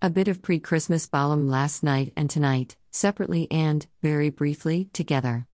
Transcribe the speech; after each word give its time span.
A 0.00 0.10
bit 0.10 0.28
of 0.28 0.42
pre 0.42 0.60
Christmas 0.60 1.08
balm 1.08 1.48
last 1.48 1.82
night 1.82 2.12
and 2.16 2.30
tonight, 2.30 2.76
separately 2.92 3.48
and, 3.50 3.84
very 4.00 4.30
briefly, 4.30 4.88
together. 4.92 5.48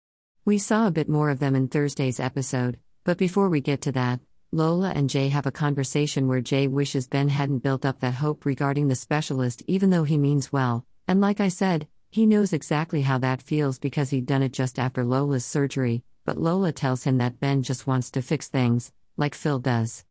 We 0.44 0.58
saw 0.58 0.88
a 0.88 0.90
bit 0.90 1.08
more 1.08 1.30
of 1.30 1.38
them 1.38 1.54
in 1.54 1.68
Thursday's 1.68 2.18
episode, 2.18 2.80
but 3.04 3.18
before 3.18 3.48
we 3.48 3.60
get 3.60 3.80
to 3.82 3.92
that, 3.92 4.18
Lola 4.50 4.90
and 4.90 5.08
Jay 5.08 5.28
have 5.28 5.46
a 5.46 5.52
conversation 5.52 6.26
where 6.26 6.40
Jay 6.40 6.66
wishes 6.66 7.06
Ben 7.06 7.28
hadn't 7.28 7.60
built 7.60 7.86
up 7.86 8.00
that 8.00 8.14
hope 8.14 8.44
regarding 8.44 8.88
the 8.88 8.96
specialist, 8.96 9.62
even 9.68 9.90
though 9.90 10.02
he 10.02 10.18
means 10.18 10.52
well, 10.52 10.84
and 11.06 11.20
like 11.20 11.38
I 11.38 11.46
said, 11.46 11.86
he 12.10 12.26
knows 12.26 12.52
exactly 12.52 13.02
how 13.02 13.18
that 13.18 13.42
feels 13.42 13.78
because 13.78 14.10
he'd 14.10 14.26
done 14.26 14.42
it 14.42 14.52
just 14.52 14.76
after 14.76 15.04
Lola's 15.04 15.46
surgery, 15.46 16.02
but 16.24 16.36
Lola 16.36 16.72
tells 16.72 17.04
him 17.04 17.18
that 17.18 17.38
Ben 17.38 17.62
just 17.62 17.86
wants 17.86 18.10
to 18.10 18.22
fix 18.22 18.48
things, 18.48 18.90
like 19.16 19.36
Phil 19.36 19.60
does. 19.60 20.04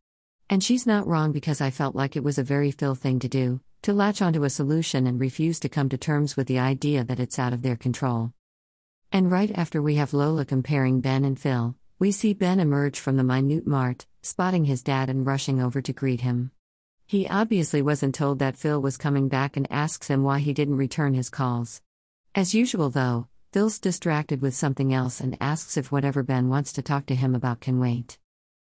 And 0.48 0.64
she's 0.64 0.86
not 0.86 1.06
wrong 1.06 1.32
because 1.32 1.60
I 1.60 1.68
felt 1.68 1.94
like 1.94 2.16
it 2.16 2.24
was 2.24 2.38
a 2.38 2.42
very 2.42 2.70
Phil 2.70 2.94
thing 2.94 3.18
to 3.18 3.28
do, 3.28 3.60
to 3.82 3.92
latch 3.92 4.22
onto 4.22 4.44
a 4.44 4.50
solution 4.50 5.08
and 5.08 5.20
refuse 5.20 5.58
to 5.58 5.68
come 5.68 5.88
to 5.88 5.98
terms 5.98 6.36
with 6.36 6.46
the 6.46 6.58
idea 6.58 7.02
that 7.02 7.18
it's 7.18 7.38
out 7.38 7.52
of 7.52 7.62
their 7.62 7.74
control. 7.74 8.32
And 9.10 9.28
right 9.30 9.50
after 9.56 9.82
we 9.82 9.96
have 9.96 10.14
Lola 10.14 10.44
comparing 10.44 11.00
Ben 11.00 11.24
and 11.24 11.38
Phil, 11.38 11.74
we 11.98 12.12
see 12.12 12.32
Ben 12.32 12.60
emerge 12.60 13.00
from 13.00 13.16
the 13.16 13.24
minute 13.24 13.66
mart, 13.66 14.06
spotting 14.22 14.66
his 14.66 14.84
dad 14.84 15.10
and 15.10 15.26
rushing 15.26 15.60
over 15.60 15.82
to 15.82 15.92
greet 15.92 16.20
him. 16.20 16.52
He 17.06 17.28
obviously 17.28 17.82
wasn't 17.82 18.14
told 18.14 18.38
that 18.38 18.56
Phil 18.56 18.80
was 18.80 18.96
coming 18.96 19.28
back 19.28 19.56
and 19.56 19.70
asks 19.70 20.06
him 20.06 20.22
why 20.22 20.38
he 20.38 20.52
didn't 20.52 20.76
return 20.76 21.14
his 21.14 21.28
calls. 21.28 21.82
As 22.36 22.54
usual, 22.54 22.88
though, 22.88 23.26
Phil's 23.52 23.80
distracted 23.80 24.40
with 24.40 24.54
something 24.54 24.94
else 24.94 25.20
and 25.20 25.36
asks 25.40 25.76
if 25.76 25.90
whatever 25.90 26.22
Ben 26.22 26.48
wants 26.48 26.72
to 26.74 26.82
talk 26.82 27.06
to 27.06 27.16
him 27.16 27.34
about 27.34 27.60
can 27.60 27.80
wait. 27.80 28.16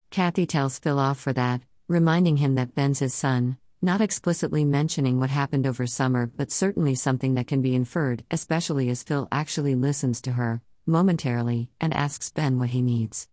Kathy 0.09 0.47
tells 0.47 0.79
Phil 0.79 0.97
off 0.99 1.19
for 1.19 1.31
that, 1.31 1.61
reminding 1.87 2.37
him 2.37 2.55
that 2.55 2.75
Ben's 2.75 2.99
his 2.99 3.13
son, 3.13 3.57
not 3.83 3.99
explicitly 3.99 4.63
mentioning 4.63 5.19
what 5.19 5.31
happened 5.31 5.65
over 5.65 5.87
summer, 5.87 6.31
but 6.35 6.51
certainly 6.51 6.93
something 6.93 7.33
that 7.33 7.47
can 7.47 7.61
be 7.61 7.73
inferred, 7.73 8.23
especially 8.29 8.89
as 8.89 9.01
Phil 9.01 9.27
actually 9.31 9.73
listens 9.73 10.21
to 10.21 10.33
her, 10.33 10.61
momentarily, 10.85 11.69
and 11.79 11.91
asks 11.93 12.29
Ben 12.29 12.59
what 12.59 12.69
he 12.69 12.81
needs. 12.81 13.27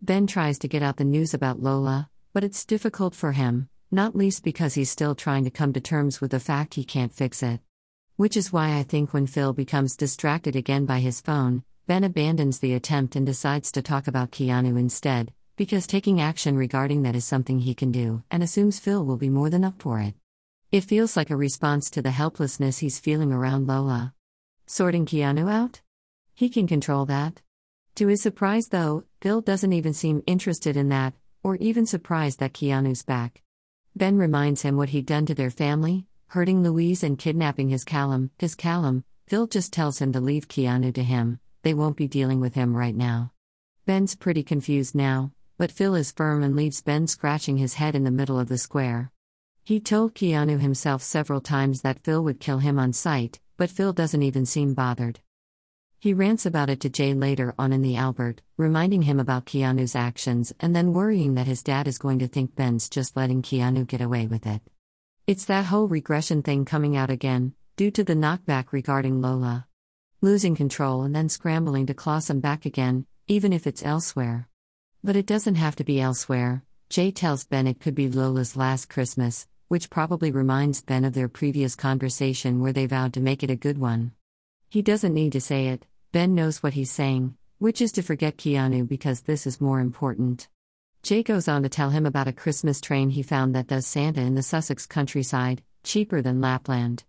Ben 0.00 0.26
tries 0.26 0.58
to 0.60 0.68
get 0.68 0.82
out 0.82 0.96
the 0.96 1.04
news 1.04 1.34
about 1.34 1.62
Lola, 1.62 2.08
but 2.32 2.42
it's 2.42 2.64
difficult 2.64 3.14
for 3.14 3.32
him, 3.32 3.68
not 3.90 4.16
least 4.16 4.42
because 4.42 4.72
he's 4.72 4.90
still 4.90 5.14
trying 5.14 5.44
to 5.44 5.50
come 5.50 5.74
to 5.74 5.80
terms 5.80 6.20
with 6.20 6.30
the 6.30 6.40
fact 6.40 6.74
he 6.74 6.84
can't 6.84 7.12
fix 7.12 7.42
it. 7.42 7.60
Which 8.16 8.38
is 8.38 8.52
why 8.52 8.78
I 8.78 8.82
think 8.82 9.12
when 9.12 9.26
Phil 9.26 9.52
becomes 9.52 9.96
distracted 9.96 10.56
again 10.56 10.86
by 10.86 11.00
his 11.00 11.20
phone, 11.20 11.62
Ben 11.86 12.04
abandons 12.04 12.60
the 12.60 12.72
attempt 12.72 13.16
and 13.16 13.26
decides 13.26 13.70
to 13.72 13.82
talk 13.82 14.06
about 14.06 14.30
Keanu 14.30 14.78
instead, 14.78 15.32
because 15.60 15.86
taking 15.86 16.22
action 16.22 16.56
regarding 16.56 17.02
that 17.02 17.14
is 17.14 17.22
something 17.22 17.58
he 17.58 17.74
can 17.74 17.92
do, 17.92 18.22
and 18.30 18.42
assumes 18.42 18.78
Phil 18.78 19.04
will 19.04 19.18
be 19.18 19.28
more 19.28 19.50
than 19.50 19.62
up 19.62 19.82
for 19.82 20.00
it. 20.00 20.14
It 20.72 20.84
feels 20.84 21.18
like 21.18 21.28
a 21.28 21.36
response 21.36 21.90
to 21.90 22.00
the 22.00 22.12
helplessness 22.12 22.78
he's 22.78 22.98
feeling 22.98 23.30
around 23.30 23.66
Lola. 23.66 24.14
Sorting 24.66 25.04
Keanu 25.04 25.52
out? 25.52 25.82
He 26.32 26.48
can 26.48 26.66
control 26.66 27.04
that. 27.04 27.42
To 27.96 28.06
his 28.06 28.22
surprise, 28.22 28.68
though, 28.68 29.04
Phil 29.20 29.42
doesn't 29.42 29.74
even 29.74 29.92
seem 29.92 30.22
interested 30.26 30.78
in 30.78 30.88
that, 30.88 31.12
or 31.42 31.56
even 31.56 31.84
surprised 31.84 32.38
that 32.40 32.54
Keanu's 32.54 33.02
back. 33.02 33.42
Ben 33.94 34.16
reminds 34.16 34.62
him 34.62 34.78
what 34.78 34.88
he'd 34.88 35.04
done 35.04 35.26
to 35.26 35.34
their 35.34 35.50
family, 35.50 36.06
hurting 36.28 36.62
Louise 36.62 37.02
and 37.02 37.18
kidnapping 37.18 37.68
his 37.68 37.84
Callum. 37.84 38.30
His 38.38 38.54
Callum, 38.54 39.04
Phil 39.28 39.46
just 39.46 39.74
tells 39.74 39.98
him 39.98 40.10
to 40.14 40.20
leave 40.20 40.48
Keanu 40.48 40.94
to 40.94 41.04
him, 41.04 41.38
they 41.64 41.74
won't 41.74 41.98
be 41.98 42.08
dealing 42.08 42.40
with 42.40 42.54
him 42.54 42.74
right 42.74 42.96
now. 42.96 43.32
Ben's 43.84 44.14
pretty 44.14 44.42
confused 44.42 44.94
now, 44.94 45.32
but 45.60 45.70
Phil 45.70 45.94
is 45.94 46.10
firm 46.10 46.42
and 46.42 46.56
leaves 46.56 46.80
Ben 46.80 47.06
scratching 47.06 47.58
his 47.58 47.74
head 47.74 47.94
in 47.94 48.02
the 48.02 48.10
middle 48.10 48.40
of 48.40 48.48
the 48.48 48.56
square. 48.56 49.12
He 49.62 49.78
told 49.78 50.14
Keanu 50.14 50.58
himself 50.58 51.02
several 51.02 51.42
times 51.42 51.82
that 51.82 52.02
Phil 52.02 52.24
would 52.24 52.40
kill 52.40 52.60
him 52.60 52.78
on 52.78 52.94
sight, 52.94 53.40
but 53.58 53.68
Phil 53.68 53.92
doesn't 53.92 54.22
even 54.22 54.46
seem 54.46 54.72
bothered. 54.72 55.20
He 55.98 56.14
rants 56.14 56.46
about 56.46 56.70
it 56.70 56.80
to 56.80 56.88
Jay 56.88 57.12
later 57.12 57.54
on 57.58 57.74
in 57.74 57.82
the 57.82 57.96
Albert, 57.96 58.40
reminding 58.56 59.02
him 59.02 59.20
about 59.20 59.44
Keanu's 59.44 59.94
actions 59.94 60.50
and 60.60 60.74
then 60.74 60.94
worrying 60.94 61.34
that 61.34 61.46
his 61.46 61.62
dad 61.62 61.86
is 61.86 61.98
going 61.98 62.20
to 62.20 62.26
think 62.26 62.56
Ben's 62.56 62.88
just 62.88 63.14
letting 63.14 63.42
Keanu 63.42 63.86
get 63.86 64.00
away 64.00 64.26
with 64.26 64.46
it. 64.46 64.62
It's 65.26 65.44
that 65.44 65.66
whole 65.66 65.88
regression 65.88 66.42
thing 66.42 66.64
coming 66.64 66.96
out 66.96 67.10
again, 67.10 67.52
due 67.76 67.90
to 67.90 68.02
the 68.02 68.14
knockback 68.14 68.72
regarding 68.72 69.20
Lola. 69.20 69.66
Losing 70.22 70.56
control 70.56 71.02
and 71.02 71.14
then 71.14 71.28
scrambling 71.28 71.84
to 71.84 71.92
claw 71.92 72.20
some 72.20 72.40
back 72.40 72.64
again, 72.64 73.04
even 73.28 73.52
if 73.52 73.66
it's 73.66 73.84
elsewhere. 73.84 74.48
But 75.02 75.16
it 75.16 75.24
doesn't 75.24 75.54
have 75.54 75.76
to 75.76 75.84
be 75.84 75.98
elsewhere. 75.98 76.62
Jay 76.90 77.10
tells 77.10 77.44
Ben 77.44 77.66
it 77.66 77.80
could 77.80 77.94
be 77.94 78.10
Lola's 78.10 78.54
last 78.54 78.90
Christmas, 78.90 79.46
which 79.68 79.88
probably 79.88 80.30
reminds 80.30 80.82
Ben 80.82 81.06
of 81.06 81.14
their 81.14 81.28
previous 81.28 81.74
conversation 81.74 82.60
where 82.60 82.72
they 82.72 82.84
vowed 82.84 83.14
to 83.14 83.20
make 83.20 83.42
it 83.42 83.50
a 83.50 83.56
good 83.56 83.78
one. 83.78 84.12
He 84.68 84.82
doesn't 84.82 85.14
need 85.14 85.32
to 85.32 85.40
say 85.40 85.68
it, 85.68 85.86
Ben 86.12 86.34
knows 86.34 86.62
what 86.62 86.74
he's 86.74 86.90
saying, 86.90 87.36
which 87.58 87.80
is 87.80 87.92
to 87.92 88.02
forget 88.02 88.36
Keanu 88.36 88.86
because 88.86 89.22
this 89.22 89.46
is 89.46 89.60
more 89.60 89.80
important. 89.80 90.48
Jay 91.02 91.22
goes 91.22 91.48
on 91.48 91.62
to 91.62 91.70
tell 91.70 91.88
him 91.88 92.04
about 92.04 92.28
a 92.28 92.32
Christmas 92.32 92.78
train 92.78 93.08
he 93.08 93.22
found 93.22 93.54
that 93.54 93.68
does 93.68 93.86
Santa 93.86 94.20
in 94.20 94.34
the 94.34 94.42
Sussex 94.42 94.86
countryside, 94.86 95.62
cheaper 95.82 96.20
than 96.20 96.42
Lapland. 96.42 97.04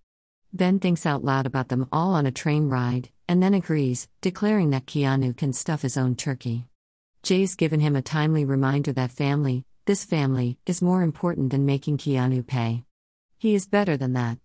Ben 0.53 0.79
thinks 0.79 1.06
out 1.06 1.25
loud 1.25 1.46
about 1.46 1.68
them 1.68 1.90
all 1.91 2.13
on 2.13 2.25
a 2.25 2.31
train 2.31 2.69
ride, 2.69 3.09
and 3.28 3.44
then 3.44 3.53
agrees, 3.53 4.08
declaring 4.22 4.69
that 4.69 4.85
Keanu 4.85 5.35
can 5.35 5.52
stuff 5.52 5.81
his 5.81 5.97
own 5.97 6.16
turkey. 6.16 6.68
Jay's 7.24 7.54
given 7.56 7.80
him 7.80 7.96
a 7.96 8.02
timely 8.02 8.46
reminder 8.46 8.92
that 8.94 9.12
family, 9.12 9.64
this 9.86 10.04
family, 10.04 10.58
is 10.66 10.82
more 10.82 11.04
important 11.04 11.52
than 11.52 11.68
making 11.68 12.00
Keanu 12.00 12.46
pay. 12.46 12.84
He 13.38 13.54
is 13.54 13.68
better 13.68 13.96
than 13.96 14.14
that. 14.14 14.40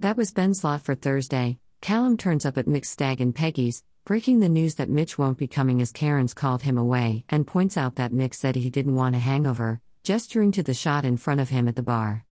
That 0.00 0.16
was 0.16 0.32
Ben's 0.32 0.64
lot 0.64 0.82
for 0.82 0.96
Thursday. 0.96 1.58
Callum 1.80 2.16
turns 2.16 2.44
up 2.44 2.58
at 2.58 2.66
Mick's 2.66 2.90
Stag 2.90 3.20
and 3.20 3.32
Peggy's, 3.32 3.84
breaking 4.04 4.40
the 4.40 4.48
news 4.48 4.74
that 4.74 4.90
Mitch 4.90 5.18
won't 5.18 5.38
be 5.38 5.46
coming 5.46 5.80
as 5.80 5.92
Karen's 5.92 6.34
called 6.34 6.62
him 6.62 6.76
away, 6.76 7.24
and 7.28 7.46
points 7.46 7.76
out 7.76 7.94
that 7.94 8.12
Mick 8.12 8.34
said 8.34 8.56
he 8.56 8.70
didn't 8.70 8.96
want 8.96 9.14
a 9.14 9.20
hangover, 9.20 9.80
gesturing 10.02 10.50
to 10.50 10.64
the 10.64 10.74
shot 10.74 11.04
in 11.04 11.16
front 11.16 11.40
of 11.40 11.50
him 11.50 11.68
at 11.68 11.76
the 11.76 11.82
bar. 11.82 12.24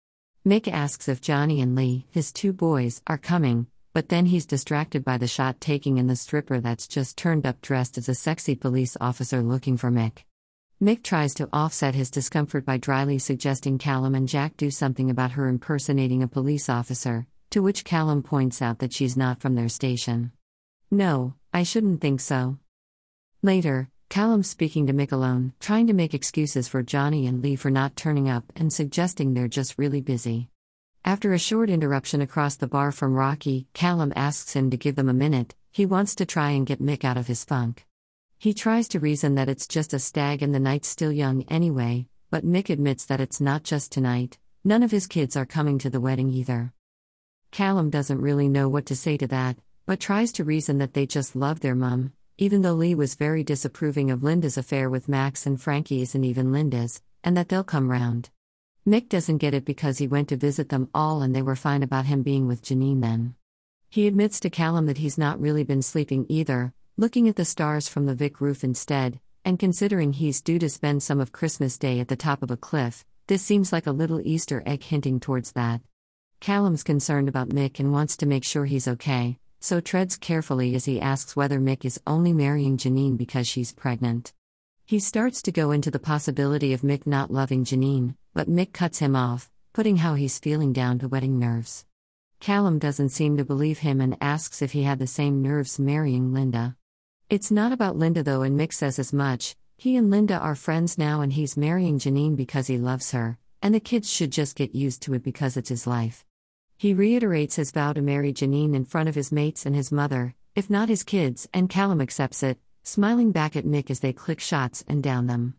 Mick 0.47 0.69
asks 0.69 1.06
if 1.06 1.21
Johnny 1.21 1.60
and 1.60 1.77
Lee, 1.77 2.06
his 2.10 2.32
two 2.32 2.54
boys, 2.54 3.03
are 3.06 3.19
coming, 3.19 3.66
but 3.93 4.09
then 4.09 4.27
he's 4.27 4.47
distracted 4.47 5.05
by 5.05 5.19
the 5.19 5.27
shot 5.27 5.61
taking 5.61 5.99
in 5.99 6.06
the 6.06 6.17
stripper 6.17 6.61
that's 6.61 6.87
just 6.87 7.19
turned 7.19 7.47
up 7.47 7.61
dressed 7.61 7.99
as 7.99 8.09
a 8.09 8.15
sexy 8.15 8.55
police 8.55 8.97
officer 9.01 9.43
looking 9.43 9.77
for 9.77 9.91
Mick. 9.91 10.25
Mick 10.81 11.03
tries 11.03 11.34
to 11.34 11.49
offset 11.53 11.95
his 11.95 12.11
discomfort 12.11 12.65
by 12.65 12.78
dryly 12.78 13.19
suggesting 13.19 13.78
Callum 13.78 14.15
and 14.15 14.28
Jack 14.28 14.56
do 14.56 14.71
something 14.71 15.11
about 15.11 15.33
her 15.33 15.49
impersonating 15.49 16.23
a 16.23 16.28
police 16.28 16.69
officer, 16.69 17.27
to 17.51 17.61
which 17.61 17.84
Callum 17.84 18.23
points 18.23 18.62
out 18.62 18.78
that 18.78 18.93
she's 18.93 19.17
not 19.17 19.41
from 19.41 19.56
their 19.56 19.69
station. 19.69 20.33
No, 20.91 21.34
I 21.53 21.65
shouldn't 21.65 22.01
think 22.01 22.21
so. 22.21 22.59
Later, 23.43 23.91
Callum 24.09 24.43
speaking 24.43 24.87
to 24.87 24.93
Mick 24.93 25.12
alone, 25.12 25.53
trying 25.61 25.87
to 25.87 25.93
make 25.93 26.15
excuses 26.15 26.67
for 26.67 26.83
Johnny 26.83 27.27
and 27.27 27.43
Lee 27.43 27.57
for 27.57 27.71
not 27.71 27.95
turning 27.95 28.28
up 28.28 28.45
and 28.57 28.72
suggesting 28.72 29.34
they're 29.34 29.49
just 29.49 29.78
really 29.78 30.01
busy. 30.01 30.49
After 31.05 31.33
a 31.33 31.38
short 31.38 31.71
interruption 31.71 32.21
across 32.21 32.56
the 32.56 32.66
bar 32.66 32.93
from 32.93 33.15
Rocky, 33.15 33.66
Callum 33.72 34.12
asks 34.15 34.53
him 34.53 34.71
to 34.71 34.77
give 34.77 34.97
them 34.97 35.09
a 35.09 35.15
minute, 35.15 35.55
he 35.72 35.87
wants 35.87 36.15
to 36.16 36.27
try 36.27 36.50
and 36.50 36.66
get 36.66 36.83
Mick 36.83 37.05
out 37.05 37.16
of 37.16 37.27
his 37.27 37.44
funk. 37.44 37.87
He 38.38 38.53
tries 38.53 38.87
to 38.88 39.00
reason 39.00 39.34
that 39.34 39.49
it's 39.49 39.66
just 39.66 39.94
a 39.94 39.99
stag 39.99 40.43
and 40.43 40.55
the 40.55 40.60
night's 40.60 40.89
still 40.89 41.10
young 41.10 41.43
anyway, 41.44 42.06
but 42.31 42.47
Mick 42.47 42.69
admits 42.69 43.06
that 43.06 43.21
it's 43.21 43.41
not 43.41 43.65
just 43.65 43.93
tonight, 43.93 44.39
none 44.62 44.83
of 44.83 44.91
his 44.91 45.06
kids 45.06 45.37
are 45.37 45.47
coming 45.47 45.78
to 45.78 45.91
the 45.91 46.00
wedding 46.00 46.28
either. 46.31 46.72
Callum 47.50 47.91
doesn't 47.91 48.21
really 48.21 48.49
know 48.49 48.69
what 48.69 48.87
to 48.87 48.97
say 48.97 49.16
to 49.16 49.27
that, 49.28 49.56
but 49.87 50.00
tries 50.00 50.33
to 50.33 50.44
reason 50.44 50.78
that 50.78 50.94
they 50.94 51.06
just 51.06 51.34
love 51.34 51.60
their 51.60 51.75
mum, 51.75 52.12
even 52.37 52.62
though 52.62 52.75
Lee 52.75 52.94
was 52.94 53.15
very 53.15 53.43
disapproving 53.43 54.10
of 54.10 54.22
Linda's 54.22 54.59
affair 54.59 54.89
with 54.89 55.09
Max 55.09 55.47
and 55.47 55.60
Frankie's 55.60 56.15
and 56.15 56.25
even 56.25 56.53
Linda's, 56.53 57.03
and 57.25 57.37
that 57.37 57.49
they'll 57.49 57.65
come 57.65 57.91
round. 57.91 58.31
Mick 58.86 59.10
doesn't 59.10 59.38
get 59.38 59.52
it 59.52 59.66
because 59.66 59.98
he 59.98 60.08
went 60.08 60.28
to 60.28 60.36
visit 60.36 60.70
them 60.70 60.88
all 60.94 61.20
and 61.20 61.34
they 61.34 61.42
were 61.42 61.54
fine 61.54 61.82
about 61.82 62.06
him 62.06 62.22
being 62.22 62.46
with 62.46 62.62
Janine 62.62 63.02
then. 63.02 63.34
He 63.91 64.06
admits 64.06 64.41
to 64.41 64.50
Callum 64.50 64.86
that 64.86 64.98
he's 64.98 65.18
not 65.18 65.38
really 65.38 65.65
been 65.65 65.82
sleeping 65.82 66.24
either, 66.30 66.72
looking 66.97 67.28
at 67.28 67.36
the 67.36 67.44
stars 67.44 67.88
from 67.88 68.06
the 68.06 68.15
Vic 68.15 68.41
roof 68.41 68.65
instead, 68.65 69.21
and 69.44 69.59
considering 69.59 70.15
he's 70.15 70.41
due 70.41 70.59
to 70.59 70.71
spend 70.71 71.03
some 71.03 71.21
of 71.21 71.30
Christmas 71.30 71.77
Day 71.77 72.00
at 72.00 72.09
the 72.09 72.16
top 72.16 72.42
of 72.42 72.50
a 72.50 72.56
cliff, 72.56 73.04
this 73.27 73.42
seems 73.42 73.71
like 73.71 73.86
a 73.86 73.92
little 73.92 74.21
Easter 74.27 74.62
egg 74.65 74.83
hinting 74.83 75.21
towards 75.21 75.53
that. 75.53 75.83
Callum's 76.41 76.83
concerned 76.83 77.28
about 77.28 77.50
Mick 77.50 77.80
and 77.80 77.92
wants 77.92 78.16
to 78.16 78.26
make 78.26 78.44
sure 78.44 78.65
he's 78.65 78.88
okay, 78.88 79.36
so 79.60 79.80
treads 79.80 80.16
carefully 80.16 80.74
as 80.74 80.86
he 80.86 81.00
asks 81.00 81.36
whether 81.36 81.60
Mick 81.60 81.84
is 81.84 82.00
only 82.06 82.33
marrying 82.33 82.78
Janine 82.78 83.18
because 83.18 83.47
she's 83.47 83.74
pregnant. 83.74 84.33
He 84.91 84.98
starts 84.98 85.41
to 85.42 85.53
go 85.53 85.71
into 85.71 85.92
the 85.92 86.01
possibility 86.01 86.72
of 86.72 86.81
Mick 86.81 87.07
not 87.07 87.31
loving 87.31 87.65
Janine, 87.65 88.16
but 88.34 88.51
Mick 88.51 88.72
cuts 88.72 88.98
him 88.98 89.15
off, 89.15 89.48
putting 89.72 89.98
how 89.98 90.15
he's 90.16 90.41
feeling 90.41 90.72
down 90.72 90.98
to 90.98 91.07
wedding 91.07 91.39
nerves. 91.39 91.87
Callum 92.41 92.81
doesn't 92.81 93.10
seem 93.10 93.37
to 93.37 93.45
believe 93.45 93.78
him 93.78 94.01
and 94.01 94.16
asks 94.21 94.63
if 94.63 94.72
he 94.72 94.83
had 94.83 94.98
the 94.98 95.07
same 95.07 95.42
nerves 95.42 95.78
marrying 95.78 96.34
Linda. 96.34 96.75
It's 97.28 97.53
not 97.53 97.71
about 97.71 97.98
Linda 97.98 98.25
though, 98.25 98.42
and 98.42 98.59
Mick 98.59 98.72
says 98.72 98.98
as 98.98 99.13
much. 99.13 99.54
He 99.78 99.95
and 99.95 100.10
Linda 100.10 100.37
are 100.37 100.57
friends 100.57 100.98
now, 100.98 101.21
and 101.21 101.34
he's 101.34 101.57
marrying 101.57 102.01
Janine 102.01 102.34
because 102.34 102.66
he 102.66 102.77
loves 102.77 103.13
her, 103.13 103.39
and 103.63 103.72
the 103.72 103.78
kids 103.78 104.13
should 104.13 104.33
just 104.33 104.57
get 104.57 104.75
used 104.75 105.03
to 105.03 105.15
it 105.15 105.22
because 105.22 105.57
it's 105.57 105.69
his 105.69 105.86
life. 105.86 106.25
He 106.77 106.95
reiterates 106.95 107.54
his 107.54 107.71
vow 107.71 107.93
to 107.93 108.03
marry 108.03 108.33
Janine 108.33 108.75
in 108.75 108.84
front 108.84 109.09
of 109.09 109.15
his 109.15 109.31
mates 109.31 109.65
and 109.66 109.77
his 109.77 109.93
mother, 109.93 110.34
if 110.57 110.69
not 110.69 110.89
his 110.89 111.04
kids, 111.04 111.48
and 111.54 111.71
Callum 111.71 112.01
accepts 112.01 112.43
it, 112.43 112.59
smiling 112.82 113.32
back 113.32 113.56
at 113.56 113.65
Mick 113.65 113.91
as 113.91 114.00
they 114.00 114.12
click 114.12 114.41
shots 114.41 114.84
and 114.88 115.03
down 115.03 115.27
them. 115.27 115.54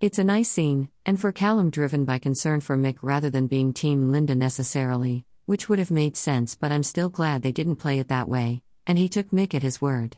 It's 0.00 0.18
a 0.18 0.24
nice 0.24 0.50
scene, 0.50 0.90
and 1.04 1.20
for 1.20 1.32
Callum 1.32 1.70
driven 1.70 2.04
by 2.04 2.18
concern 2.18 2.60
for 2.60 2.76
Mick 2.76 2.98
rather 3.02 3.30
than 3.30 3.46
being 3.46 3.72
Team 3.72 4.12
Linda 4.12 4.34
necessarily, 4.34 5.24
which 5.46 5.68
would 5.68 5.78
have 5.78 5.90
made 5.90 6.16
sense, 6.16 6.54
but 6.54 6.70
I'm 6.70 6.82
still 6.82 7.08
glad 7.08 7.42
they 7.42 7.52
didn't 7.52 7.76
play 7.76 7.98
it 7.98 8.08
that 8.08 8.28
way, 8.28 8.62
and 8.86 8.98
he 8.98 9.08
took 9.08 9.30
Mick 9.30 9.54
at 9.54 9.62
his 9.62 9.80
word. 9.80 10.16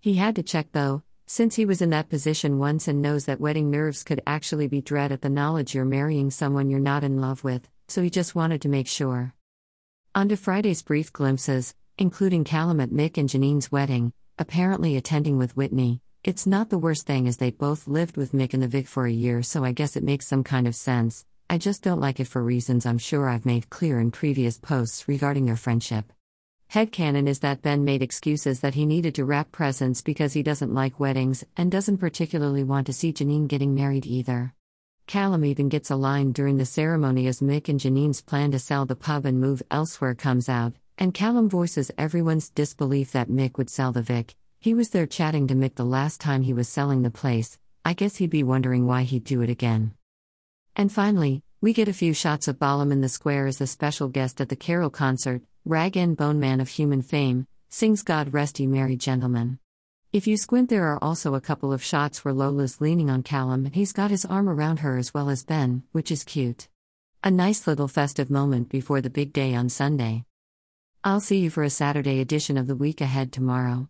He 0.00 0.14
had 0.14 0.36
to 0.36 0.42
check 0.42 0.68
though, 0.72 1.02
since 1.26 1.56
he 1.56 1.64
was 1.64 1.82
in 1.82 1.90
that 1.90 2.08
position 2.08 2.58
once 2.58 2.86
and 2.86 3.02
knows 3.02 3.24
that 3.24 3.40
wedding 3.40 3.68
nerves 3.70 4.04
could 4.04 4.22
actually 4.26 4.68
be 4.68 4.80
dread 4.80 5.10
at 5.10 5.22
the 5.22 5.28
knowledge 5.28 5.74
you're 5.74 5.84
marrying 5.84 6.30
someone 6.30 6.70
you're 6.70 6.78
not 6.78 7.02
in 7.02 7.20
love 7.20 7.42
with, 7.42 7.68
so 7.88 8.02
he 8.02 8.10
just 8.10 8.36
wanted 8.36 8.62
to 8.62 8.68
make 8.68 8.86
sure. 8.86 9.34
On 10.14 10.28
to 10.28 10.36
Friday's 10.36 10.82
brief 10.82 11.12
glimpses, 11.12 11.74
including 11.98 12.44
Callum 12.44 12.80
at 12.80 12.90
Mick 12.90 13.18
and 13.18 13.28
Janine's 13.28 13.72
wedding, 13.72 14.12
apparently 14.38 14.96
attending 14.96 15.38
with 15.38 15.56
Whitney. 15.56 16.00
It's 16.22 16.46
not 16.46 16.68
the 16.68 16.78
worst 16.78 17.06
thing 17.06 17.26
as 17.26 17.38
they 17.38 17.50
both 17.50 17.88
lived 17.88 18.16
with 18.16 18.32
Mick 18.32 18.52
and 18.52 18.62
the 18.62 18.68
Vic 18.68 18.86
for 18.86 19.06
a 19.06 19.12
year, 19.12 19.42
so 19.42 19.64
I 19.64 19.72
guess 19.72 19.96
it 19.96 20.02
makes 20.02 20.26
some 20.26 20.44
kind 20.44 20.66
of 20.66 20.74
sense. 20.74 21.24
I 21.48 21.56
just 21.56 21.82
don't 21.82 22.00
like 22.00 22.20
it 22.20 22.28
for 22.28 22.42
reasons 22.42 22.84
I'm 22.84 22.98
sure 22.98 23.28
I've 23.28 23.46
made 23.46 23.70
clear 23.70 23.98
in 23.98 24.10
previous 24.10 24.58
posts 24.58 25.08
regarding 25.08 25.46
their 25.46 25.56
friendship. 25.56 26.12
Headcanon 26.70 27.28
is 27.28 27.38
that 27.38 27.62
Ben 27.62 27.84
made 27.84 28.02
excuses 28.02 28.60
that 28.60 28.74
he 28.74 28.84
needed 28.84 29.14
to 29.14 29.24
wrap 29.24 29.52
presents 29.52 30.02
because 30.02 30.32
he 30.32 30.42
doesn't 30.42 30.74
like 30.74 31.00
weddings 31.00 31.44
and 31.56 31.70
doesn't 31.70 31.98
particularly 31.98 32.64
want 32.64 32.86
to 32.88 32.92
see 32.92 33.12
Janine 33.12 33.48
getting 33.48 33.74
married 33.74 34.04
either. 34.04 34.52
Callum 35.06 35.44
even 35.44 35.68
gets 35.68 35.90
a 35.90 35.96
line 35.96 36.32
during 36.32 36.56
the 36.56 36.66
ceremony 36.66 37.28
as 37.28 37.40
Mick 37.40 37.68
and 37.68 37.78
Janine's 37.78 38.20
plan 38.20 38.50
to 38.50 38.58
sell 38.58 38.84
the 38.84 38.96
pub 38.96 39.24
and 39.24 39.40
move 39.40 39.62
elsewhere 39.70 40.16
comes 40.16 40.48
out, 40.48 40.74
and 40.98 41.12
Callum 41.12 41.48
voices 41.48 41.90
everyone's 41.98 42.50
disbelief 42.50 43.12
that 43.12 43.28
Mick 43.28 43.58
would 43.58 43.70
sell 43.70 43.92
the 43.92 44.02
Vic. 44.02 44.34
He 44.58 44.74
was 44.74 44.90
there 44.90 45.06
chatting 45.06 45.46
to 45.48 45.54
Mick 45.54 45.74
the 45.74 45.84
last 45.84 46.20
time 46.20 46.42
he 46.42 46.52
was 46.52 46.68
selling 46.68 47.02
the 47.02 47.10
place, 47.10 47.58
I 47.84 47.92
guess 47.92 48.16
he'd 48.16 48.30
be 48.30 48.42
wondering 48.42 48.86
why 48.86 49.02
he'd 49.02 49.24
do 49.24 49.42
it 49.42 49.50
again. 49.50 49.94
And 50.74 50.90
finally, 50.90 51.42
we 51.60 51.72
get 51.72 51.88
a 51.88 51.92
few 51.92 52.12
shots 52.12 52.48
of 52.48 52.58
Ballum 52.58 52.92
in 52.92 53.00
the 53.00 53.08
square 53.08 53.46
as 53.46 53.60
a 53.60 53.66
special 53.66 54.08
guest 54.08 54.40
at 54.40 54.48
the 54.48 54.56
Carol 54.56 54.90
concert. 54.90 55.42
Rag 55.64 55.96
N 55.96 56.14
Bone 56.14 56.38
Man 56.38 56.60
of 56.60 56.68
human 56.68 57.02
fame 57.02 57.46
sings 57.70 58.02
God 58.02 58.32
Rest 58.32 58.60
Ye 58.60 58.66
Merry 58.66 58.96
Gentlemen. 58.96 59.58
If 60.12 60.26
you 60.26 60.36
squint, 60.36 60.70
there 60.70 60.86
are 60.86 61.02
also 61.02 61.34
a 61.34 61.40
couple 61.40 61.72
of 61.72 61.82
shots 61.82 62.24
where 62.24 62.32
Lola's 62.32 62.80
leaning 62.80 63.10
on 63.10 63.22
Callum 63.22 63.66
and 63.66 63.74
he's 63.74 63.92
got 63.92 64.10
his 64.10 64.24
arm 64.24 64.48
around 64.48 64.80
her 64.80 64.96
as 64.96 65.12
well 65.12 65.28
as 65.28 65.44
Ben, 65.44 65.82
which 65.92 66.10
is 66.10 66.24
cute. 66.24 66.68
A 67.24 67.30
nice 67.30 67.66
little 67.66 67.88
festive 67.88 68.30
moment 68.30 68.68
before 68.68 69.00
the 69.00 69.10
big 69.10 69.32
day 69.32 69.54
on 69.54 69.68
Sunday. 69.68 70.24
I'll 71.06 71.20
see 71.20 71.38
you 71.38 71.50
for 71.50 71.62
a 71.62 71.70
Saturday 71.70 72.18
edition 72.20 72.56
of 72.58 72.66
the 72.66 72.74
week 72.74 73.00
ahead 73.00 73.30
tomorrow. 73.30 73.84